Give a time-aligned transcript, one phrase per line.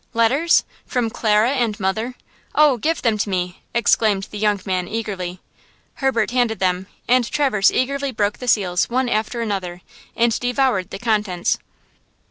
[0.15, 0.63] "Letters!
[0.87, 1.51] from Clara!
[1.51, 2.15] and mother!
[2.55, 5.39] Oh, give them to me!" exclaimed the young man eagerly.
[6.01, 9.81] Herbert handed them, and Traverse eagerly broke the seals, one after another,
[10.15, 11.59] and devoured the contents.